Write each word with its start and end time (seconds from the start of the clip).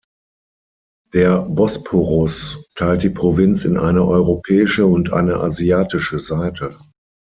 Der 1.13 1.43
Bosporus 1.43 2.65
teilt 2.73 3.03
die 3.03 3.11
Provinz 3.11 3.65
in 3.65 3.77
eine 3.77 4.03
europäische 4.03 4.87
und 4.87 5.13
eine 5.13 5.39
asiatische 5.41 6.17
Seite. 6.17 6.75